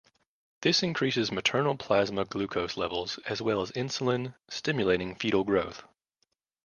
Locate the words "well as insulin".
3.39-4.33